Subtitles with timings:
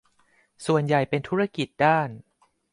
[0.65, 2.09] ส่วนใหญ่เป็นธุรกิจด้าน